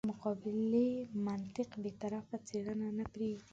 مقابلې 0.11 0.89
منطق 1.25 1.69
بې 1.81 1.91
طرفه 2.01 2.35
څېړنه 2.47 2.87
نه 2.97 3.05
پرېږدي. 3.13 3.49